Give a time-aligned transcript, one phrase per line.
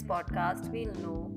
[0.00, 1.30] today's podcast, we'll know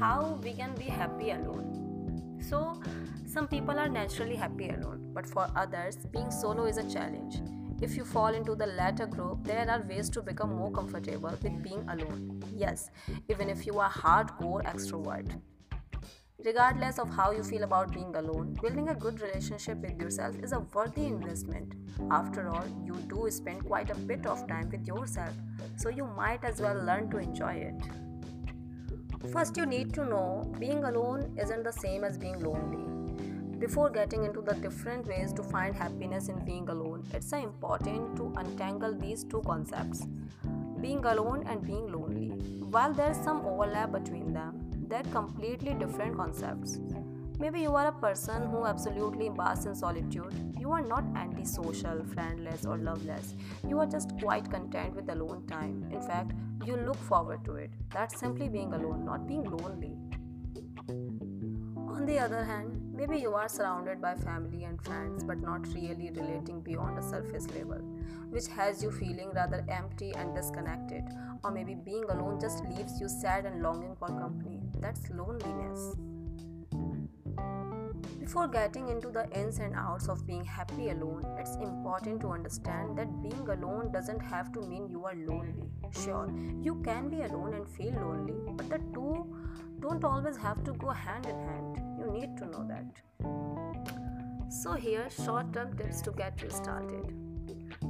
[0.00, 2.38] how we can be happy alone.
[2.40, 2.80] So,
[3.26, 7.40] some people are naturally happy alone, but for others, being solo is a challenge.
[7.82, 11.62] If you fall into the latter group, there are ways to become more comfortable with
[11.62, 12.42] being alone.
[12.54, 12.90] Yes,
[13.28, 15.40] even if you are hardcore extrovert.
[16.44, 20.52] Regardless of how you feel about being alone, building a good relationship with yourself is
[20.52, 21.72] a worthy investment.
[22.10, 25.32] After all, you do spend quite a bit of time with yourself,
[25.78, 27.82] so you might as well learn to enjoy it.
[29.32, 32.84] First, you need to know being alone isn't the same as being lonely.
[33.58, 38.34] Before getting into the different ways to find happiness in being alone, it's important to
[38.36, 40.06] untangle these two concepts
[40.84, 42.28] being alone and being lonely.
[42.74, 44.63] While there's some overlap between them,
[44.94, 46.78] they're completely different concepts.
[47.40, 50.32] Maybe you are a person who absolutely basks in solitude.
[50.56, 53.34] You are not antisocial, friendless, or loveless.
[53.68, 55.84] You are just quite content with alone time.
[55.90, 56.30] In fact,
[56.64, 57.72] you look forward to it.
[57.92, 59.96] That's simply being alone, not being lonely.
[61.88, 66.10] On the other hand, maybe you are surrounded by family and friends but not really
[66.10, 67.80] relating beyond a surface level,
[68.30, 71.04] which has you feeling rather empty and disconnected.
[71.42, 74.60] Or maybe being alone just leaves you sad and longing for company.
[74.80, 75.96] That's loneliness.
[78.24, 82.96] Before getting into the ins and outs of being happy alone, it's important to understand
[82.96, 85.68] that being alone doesn't have to mean you are lonely.
[85.90, 89.26] Sure, you can be alone and feel lonely, but the two
[89.78, 91.76] don't always have to go hand in hand.
[91.98, 92.86] You need to know that.
[94.50, 97.14] So, here short term tips to get you started.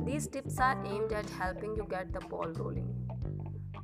[0.05, 3.04] These tips are aimed at helping you get the ball rolling.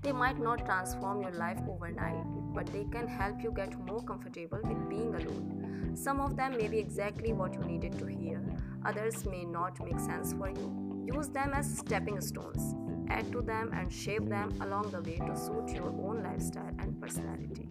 [0.03, 4.61] They might not transform your life overnight, but they can help you get more comfortable
[4.63, 5.93] with being alone.
[5.95, 8.43] Some of them may be exactly what you needed to hear,
[8.85, 11.05] others may not make sense for you.
[11.13, 12.75] Use them as stepping stones.
[13.09, 16.99] Add to them and shape them along the way to suit your own lifestyle and
[17.01, 17.69] personality.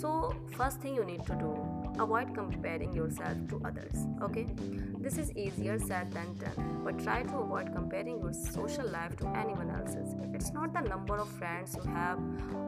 [0.00, 4.46] So, first thing you need to do avoid comparing yourself to others okay?
[4.98, 9.28] This is easier said than done but try to avoid comparing your social life to
[9.28, 10.14] anyone else's.
[10.32, 12.18] It's not the number of friends you have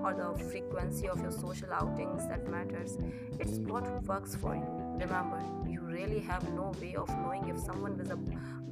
[0.02, 2.98] or the frequency of your social outings that matters.
[3.40, 4.66] It's what works for you.
[4.98, 8.18] Remember you really have no way of knowing if someone with a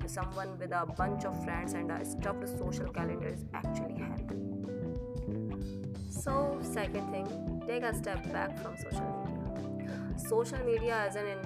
[0.08, 4.36] someone with a bunch of friends and a stuffed social calendar is actually happy.
[6.10, 7.26] So second thing
[7.66, 9.13] take a step back from social
[10.16, 11.38] social media isn't in,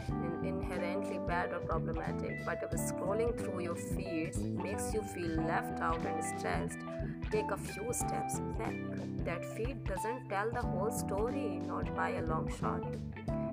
[0.44, 5.80] in, inherently bad or problematic, but if scrolling through your feeds makes you feel left
[5.80, 6.78] out and stressed,
[7.30, 8.74] take a few steps back.
[9.24, 12.84] That feed doesn't tell the whole story, not by a long shot.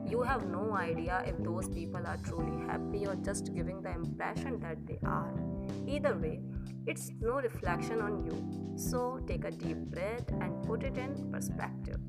[0.08, 4.60] You have no idea if those people are truly happy or just giving the impression
[4.60, 5.34] that they are.
[5.88, 6.42] Either way,
[6.86, 8.78] it's no reflection on you.
[8.78, 12.00] So take a deep breath and put it in perspective.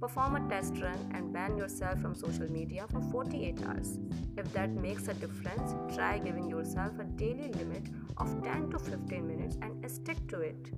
[0.00, 3.98] Perform a test run and ban yourself from social media for 48 hours.
[4.38, 7.84] If that makes a difference, try giving yourself a daily limit
[8.16, 10.70] of 10 to 15 minutes and stick to it.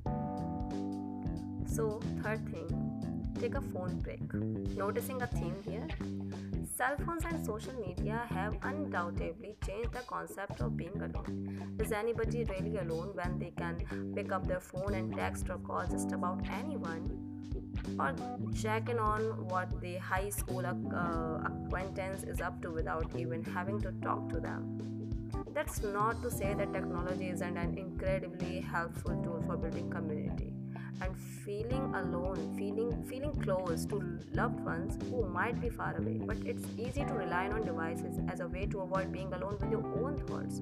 [1.67, 2.69] So, third thing,
[3.39, 4.35] take a phone break.
[4.35, 5.87] Noticing a theme here?
[6.77, 11.77] Cell phones and social media have undoubtedly changed the concept of being alone.
[11.79, 15.87] Is anybody really alone when they can pick up their phone and text or call
[15.87, 17.32] just about anyone?
[17.99, 18.15] Or
[18.55, 23.93] checking on what the high school uh, acquaintance is up to without even having to
[24.03, 24.79] talk to them.
[25.55, 30.53] That's not to say that technology isn't an incredibly helpful tool for building community
[31.03, 36.21] and feeling alone, feeling feeling close to loved ones who might be far away.
[36.25, 39.71] But it's easy to rely on devices as a way to avoid being alone with
[39.71, 40.61] your own thoughts.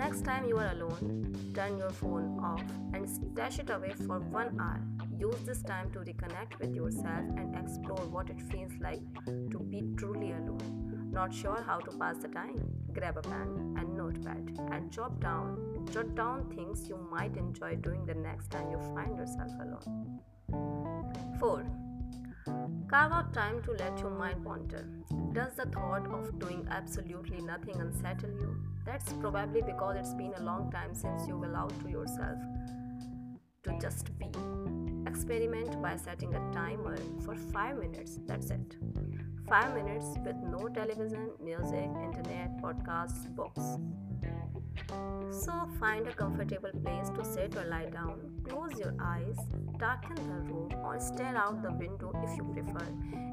[0.00, 2.62] Next time you are alone, turn your phone off
[2.94, 4.80] and stash it away for one hour.
[5.18, 9.82] Use this time to reconnect with yourself and explore what it feels like to be
[9.98, 11.10] truly alone.
[11.12, 12.56] Not sure how to pass the time?
[12.94, 18.06] Grab a pen and notepad and jot down jot down things you might enjoy doing
[18.06, 20.20] the next time you find yourself alone.
[21.38, 21.79] 4.
[22.90, 24.84] Carve out time to let your mind wander.
[25.32, 28.56] Does the thought of doing absolutely nothing unsettle you?
[28.84, 32.36] That's probably because it's been a long time since you've allowed to yourself
[33.62, 34.26] to just be.
[35.06, 38.18] Experiment by setting a timer for 5 minutes.
[38.26, 38.76] That's it.
[39.48, 43.78] 5 minutes with no television, music, internet, podcasts, books.
[45.30, 48.18] So find a comfortable place to sit or lie down.
[48.48, 49.36] Close your eyes,
[49.78, 52.86] darken the room, or stare out the window if you prefer.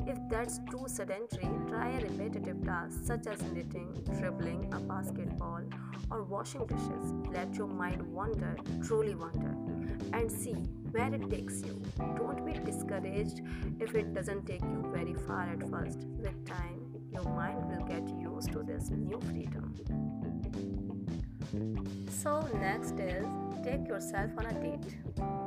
[0.05, 5.63] If that's too sedentary, try a repetitive task such as knitting, dribbling a basketball,
[6.11, 7.13] or washing dishes.
[7.33, 9.55] Let your mind wander, truly wander,
[10.13, 10.53] and see
[10.91, 11.81] where it takes you.
[12.15, 13.41] Don't be discouraged
[13.79, 15.99] if it doesn't take you very far at first.
[16.05, 19.73] With time, your mind will get used to this new freedom.
[22.09, 23.25] So, next is
[23.63, 24.95] take yourself on a date.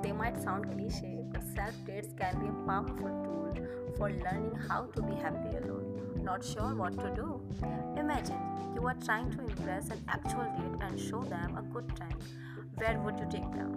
[0.02, 3.66] They might sound cliche, but self dates can be a powerful tool
[3.96, 6.22] for learning how to be happy alone.
[6.22, 7.42] Not sure what to do?
[7.98, 8.40] Imagine
[8.74, 12.18] you are trying to impress an actual date and show them a good time.
[12.76, 13.72] Where would you take them?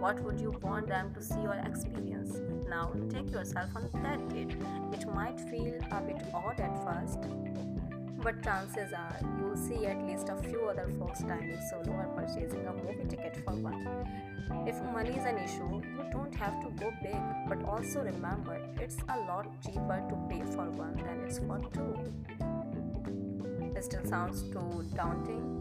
[0.00, 2.40] What would you want them to see or experience?
[2.68, 4.56] Now, take yourself on that date.
[4.92, 7.20] It might feel a bit odd at first,
[8.22, 12.66] but chances are you'll see at least a few other folks dining solo or purchasing
[12.66, 13.86] a movie ticket for one.
[14.66, 17.16] If money is an issue, you don't have to go big,
[17.48, 21.94] but also remember it's a lot cheaper to pay for one than it's for two.
[23.76, 25.57] It still sounds too daunting.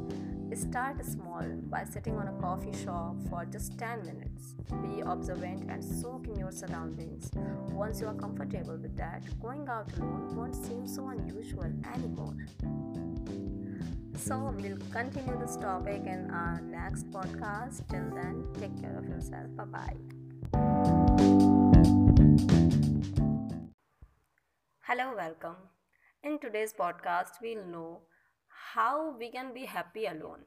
[0.58, 4.56] Start small by sitting on a coffee shop for just 10 minutes.
[4.82, 7.30] Be observant and soak in your surroundings.
[7.70, 12.36] Once you are comfortable with that, going out alone won't seem so unusual anymore.
[14.16, 17.88] So, we'll continue this topic in our next podcast.
[17.88, 19.56] Till then, take care of yourself.
[19.56, 19.98] Bye bye.
[24.82, 25.58] Hello, welcome.
[26.24, 28.02] In today's podcast, we'll know
[28.74, 30.46] how we can be happy alone.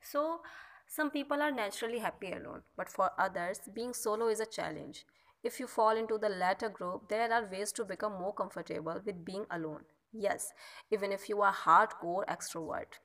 [0.00, 0.40] So,
[0.86, 5.04] some people are naturally happy alone, but for others, being solo is a challenge.
[5.42, 9.24] If you fall into the latter group, there are ways to become more comfortable with
[9.24, 9.84] being alone.
[10.12, 10.52] Yes,
[10.90, 13.00] even if you are hardcore extrovert.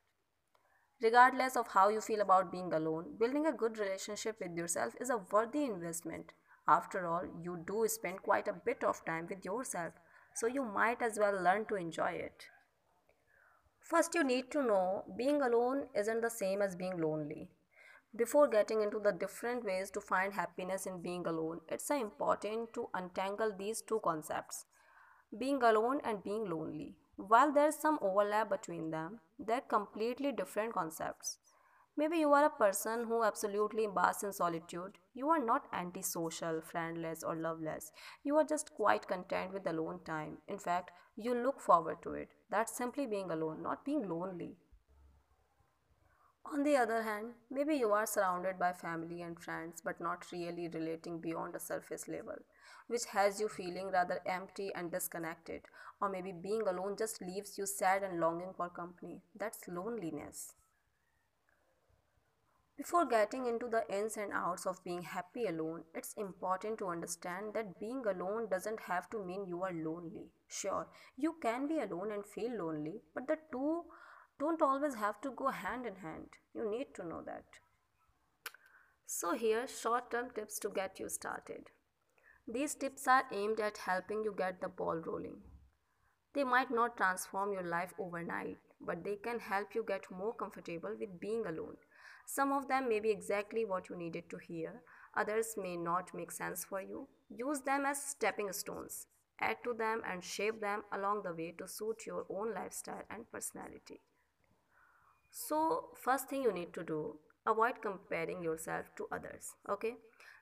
[1.02, 5.10] Regardless of how you feel about being alone, building a good relationship with yourself is
[5.10, 6.34] a worthy investment.
[6.68, 9.94] After all, you do spend quite a bit of time with yourself,
[10.36, 12.46] so you might as well learn to enjoy it.
[13.90, 17.50] First, you need to know being alone isn't the same as being lonely.
[18.16, 22.90] Before getting into the different ways to find happiness in being alone, it's important to
[22.94, 24.66] untangle these two concepts
[25.40, 26.98] being alone and being lonely.
[27.16, 31.40] While there's some overlap between them, they're completely different concepts.
[32.00, 34.98] Maybe you are a person who absolutely basks in solitude.
[35.14, 37.92] You are not antisocial, friendless, or loveless.
[38.24, 40.38] You are just quite content with alone time.
[40.48, 42.30] In fact, you look forward to it.
[42.50, 44.56] That's simply being alone, not being lonely.
[46.46, 50.70] On the other hand, maybe you are surrounded by family and friends but not really
[50.70, 52.38] relating beyond a surface level,
[52.88, 55.64] which has you feeling rather empty and disconnected.
[56.00, 59.22] Or maybe being alone just leaves you sad and longing for company.
[59.36, 60.54] That's loneliness.
[62.80, 67.54] Before getting into the ins and outs of being happy alone, it's important to understand
[67.54, 70.30] that being alone doesn't have to mean you are lonely.
[70.48, 70.88] Sure,
[71.18, 73.84] you can be alone and feel lonely, but the two
[74.40, 76.30] don't always have to go hand in hand.
[76.56, 77.44] You need to know that.
[79.06, 81.72] So, here short term tips to get you started.
[82.48, 85.42] These tips are aimed at helping you get the ball rolling.
[86.34, 90.96] They might not transform your life overnight, but they can help you get more comfortable
[90.98, 91.76] with being alone
[92.32, 94.84] some of them may be exactly what you needed to hear,
[95.18, 97.08] others may not make sense for you.
[97.28, 99.08] Use them as stepping stones.
[99.42, 103.32] Add to them and shape them along the way to suit your own lifestyle and
[103.32, 104.02] personality.
[105.32, 107.18] So, first thing you need to do
[107.48, 109.56] avoid comparing yourself to others.
[109.68, 109.96] Okay,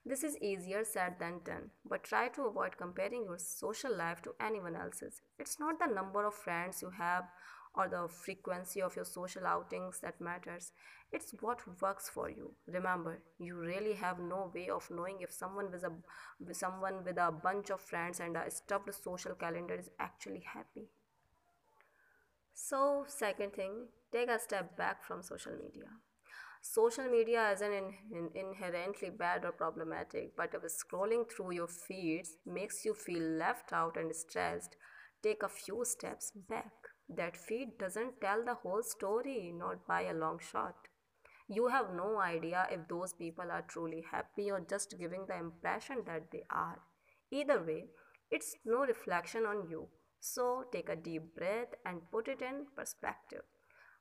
[0.06, 4.36] this is easier said than done, but try to avoid comparing your social life to
[4.42, 5.22] anyone else's.
[5.40, 7.24] It's not the number of friends you have
[7.76, 10.72] or the frequency of your social outings that matters.
[11.12, 12.54] It's what works for you.
[12.68, 17.32] Remember, you really have no way of knowing if someone with a someone with a
[17.32, 20.90] bunch of friends and a stuffed social calendar is actually happy.
[22.54, 25.88] So, second thing, take a step back from social media.
[26.62, 32.38] Social media isn't in, in, inherently bad or problematic, but if scrolling through your feeds
[32.46, 34.76] makes you feel left out and stressed,
[35.24, 36.87] take a few steps back.
[37.10, 40.76] That feed doesn't tell the whole story, not by a long shot.
[41.48, 46.04] You have no idea if those people are truly happy or just giving the impression
[46.06, 46.80] that they are.
[47.32, 47.86] Either way,
[48.30, 49.88] it's no reflection on you.
[50.20, 53.44] So take a deep breath and put it in perspective.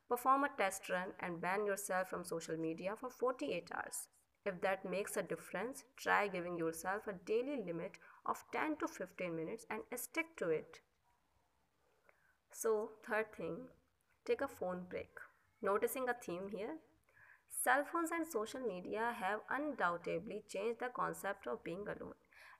[0.08, 4.08] Perform a test run and ban yourself from social media for 48 hours.
[4.44, 9.34] If that makes a difference, try giving yourself a daily limit of 10 to 15
[9.34, 10.80] minutes and stick to it.
[12.58, 13.68] So, third thing,
[14.24, 15.10] take a phone break.
[15.60, 16.78] Noticing a theme here?
[17.50, 22.14] Cell phones and social media have undoubtedly changed the concept of being alone.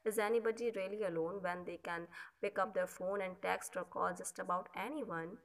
[0.05, 2.09] Is anybody really alone when they can
[2.43, 5.39] pick up their phone and text or call just about anyone?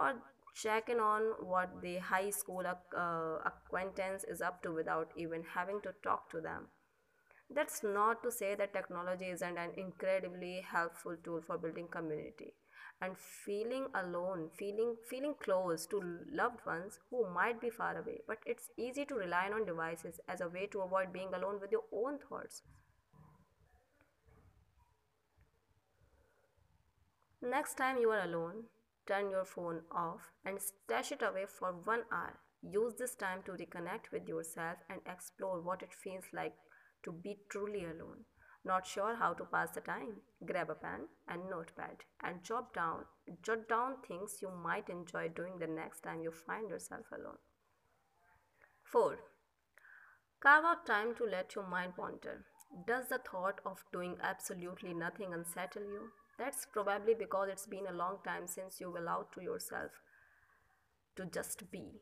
[0.00, 0.14] Or
[0.52, 5.80] check in on what the high school uh, acquaintance is up to without even having
[5.82, 6.66] to talk to them?
[7.50, 12.54] That's not to say that technology isn't an incredibly helpful tool for building community
[13.02, 18.20] and feeling alone, feeling feeling close to loved ones who might be far away.
[18.26, 21.72] But it's easy to rely on devices as a way to avoid being alone with
[21.72, 22.62] your own thoughts.
[27.42, 28.64] Next time you are alone,
[29.06, 32.38] turn your phone off and stash it away for one hour.
[32.62, 36.54] Use this time to reconnect with yourself and explore what it feels like
[37.04, 38.26] to be truly alone.
[38.64, 40.20] Not sure how to pass the time?
[40.44, 43.04] Grab a pen and notepad and jot down
[43.42, 47.38] jot down things you might enjoy doing the next time you find yourself alone.
[48.84, 49.18] 4.
[50.40, 52.44] Carve out time to let your mind wander.
[52.86, 56.10] Does the thought of doing absolutely nothing unsettle you?
[56.38, 59.90] That's probably because it's been a long time since you've allowed to yourself
[61.16, 62.00] to just be.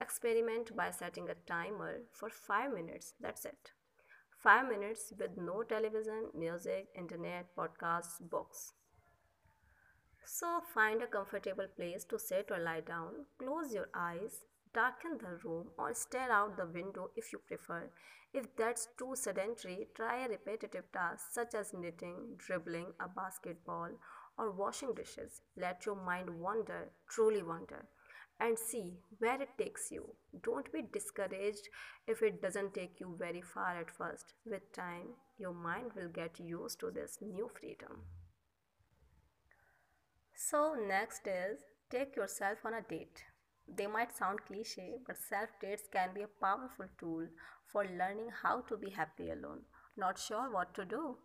[0.00, 3.14] Experiment by setting a timer for 5 minutes.
[3.20, 3.72] That's it.
[4.42, 8.72] 5 minutes with no television, music, internet, podcasts, books.
[10.24, 14.40] So find a comfortable place to sit or lie down, close your eyes,
[14.74, 17.88] darken the room or stare out the window if you prefer.
[18.34, 23.90] If that's too sedentary, try a repetitive task such as knitting, dribbling a basketball,
[24.38, 25.42] or washing dishes.
[25.56, 27.86] Let your mind wander, truly wander
[28.42, 30.04] and see where it takes you.
[30.42, 31.68] Don't be discouraged
[32.06, 34.34] if it doesn't take you very far at first.
[34.44, 38.02] With time, your mind will get used to this new freedom.
[40.34, 43.22] So, next is take yourself on a date.
[43.68, 47.28] They might sound cliche, but self dates can be a powerful tool
[47.66, 49.62] for learning how to be happy alone.
[49.96, 51.18] Not sure what to do?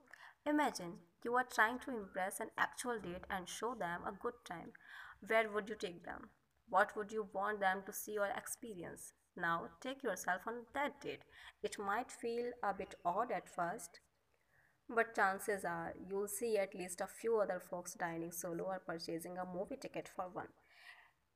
[0.46, 4.72] Imagine you are trying to impress an actual date and show them a good time.
[5.26, 6.30] Where would you take them?
[6.70, 9.14] What would you want them to see or experience?
[9.36, 11.22] Now take yourself on that date.
[11.64, 14.00] It might feel a bit odd at first,
[14.90, 19.38] but chances are you'll see at least a few other folks dining solo or purchasing
[19.38, 20.48] a movie ticket for one.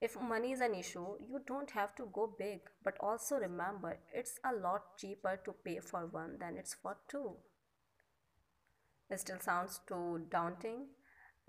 [0.02, 4.40] If money is an issue, you don't have to go big, but also remember it's
[4.44, 7.36] a lot cheaper to pay for one than it's for two.
[9.12, 10.88] It still sounds too daunting?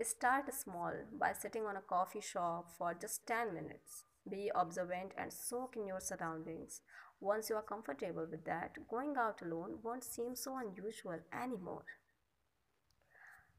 [0.01, 4.03] Start small by sitting on a coffee shop for just 10 minutes.
[4.29, 6.81] Be observant and soak in your surroundings.
[7.19, 11.85] Once you are comfortable with that, going out alone won't seem so unusual anymore.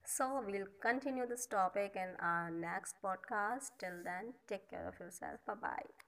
[0.06, 3.72] So, we'll continue this topic in our next podcast.
[3.78, 5.40] Till then, take care of yourself.
[5.46, 6.03] Bye bye.